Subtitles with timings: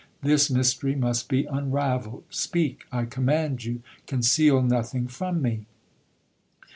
[0.23, 2.23] This mystery must be unravelled.
[2.31, 5.67] Speak, I command you; conceal nothing from me.